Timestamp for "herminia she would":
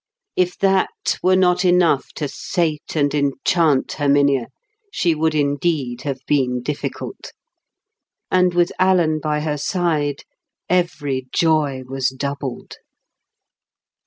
3.99-5.35